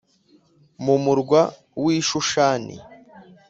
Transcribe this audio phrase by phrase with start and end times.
[0.83, 1.41] mu murwa
[1.81, 2.75] w i Shushani